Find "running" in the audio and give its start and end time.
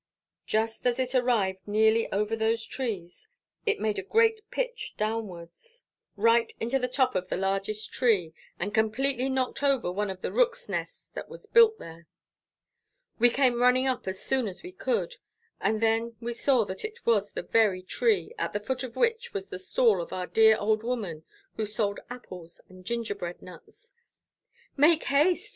13.61-13.85